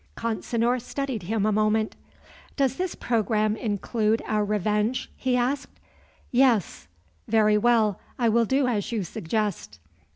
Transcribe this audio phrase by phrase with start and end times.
[0.17, 1.95] Consinor studied him a moment.
[2.57, 5.79] "Does this program include our revenge?" he asked.
[6.31, 6.87] "Yes."
[7.27, 9.77] "Very well; I will do as you suggest."